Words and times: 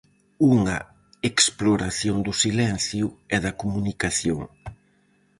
Unha 0.53 0.77
exploración 1.31 2.17
do 2.25 2.33
silencio 2.43 3.05
e 3.35 3.37
da 3.43 3.57
comunicación. 3.61 4.41